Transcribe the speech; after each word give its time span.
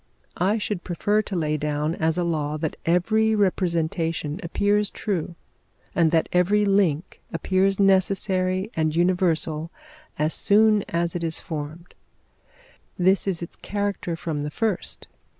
I 0.39 0.57
should 0.57 0.83
prefer 0.83 1.21
to 1.21 1.35
lay 1.35 1.57
down 1.57 1.93
as 1.93 2.17
a 2.17 2.23
law 2.23 2.57
that 2.57 2.75
every 2.87 3.35
representation 3.35 4.39
appears 4.41 4.89
true, 4.89 5.35
and 5.93 6.09
that 6.09 6.27
every 6.33 6.65
link 6.65 7.21
appears 7.31 7.79
necessary 7.79 8.71
and 8.75 8.95
universal 8.95 9.69
as 10.17 10.33
soon 10.33 10.81
as 10.89 11.15
it 11.15 11.23
is 11.23 11.39
formed. 11.39 11.93
This 12.97 13.27
is 13.27 13.43
its 13.43 13.55
character 13.57 14.15
from 14.15 14.41
the 14.41 14.49
first. 14.49 15.07